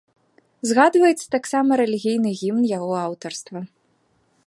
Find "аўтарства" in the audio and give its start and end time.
3.07-3.59